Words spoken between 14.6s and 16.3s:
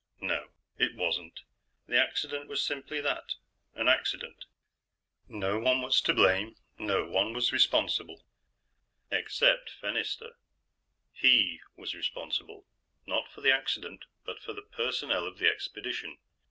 personnel of the expedition.